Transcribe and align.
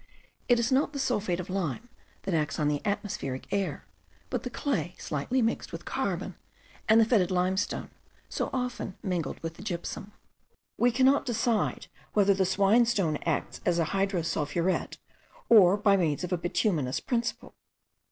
It 0.47 0.57
is 0.57 0.71
not 0.71 0.93
the 0.93 0.97
sulphate 0.97 1.39
of 1.39 1.47
lime 1.47 1.87
that 2.23 2.33
acts 2.33 2.57
on 2.59 2.67
the 2.67 2.81
atmospheric 2.83 3.45
air, 3.53 3.85
but 4.31 4.41
the 4.41 4.49
clay 4.49 4.95
slightly 4.97 5.43
mixed 5.43 5.71
with 5.71 5.85
carbon, 5.85 6.33
and 6.89 6.99
the 6.99 7.05
fetid 7.05 7.29
limestone, 7.29 7.91
so 8.27 8.49
often 8.51 8.97
mingled 9.03 9.39
with 9.43 9.57
the 9.57 9.61
gypsum. 9.61 10.11
We 10.75 10.89
cannot 10.91 11.19
yet 11.21 11.25
decide, 11.27 11.87
whether 12.13 12.33
the 12.33 12.45
swinestone 12.47 13.19
acts 13.27 13.61
as 13.63 13.77
a 13.77 13.85
hydrosulphuret, 13.93 14.97
or 15.49 15.77
by 15.77 15.97
means 15.97 16.23
of 16.23 16.33
a 16.33 16.37
bituminous 16.39 16.99
principle. 16.99 17.53